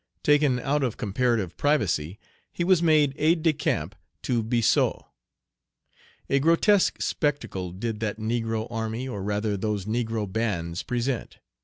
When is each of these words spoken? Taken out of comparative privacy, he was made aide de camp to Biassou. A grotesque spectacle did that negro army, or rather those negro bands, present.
Taken 0.23 0.57
out 0.59 0.83
of 0.83 0.97
comparative 0.97 1.55
privacy, 1.57 2.17
he 2.51 2.63
was 2.63 2.81
made 2.81 3.13
aide 3.17 3.43
de 3.43 3.53
camp 3.53 3.93
to 4.23 4.41
Biassou. 4.43 4.99
A 6.27 6.39
grotesque 6.39 6.99
spectacle 7.03 7.71
did 7.71 7.99
that 7.99 8.17
negro 8.17 8.65
army, 8.71 9.07
or 9.07 9.21
rather 9.21 9.55
those 9.55 9.85
negro 9.85 10.25
bands, 10.25 10.81
present. 10.81 11.37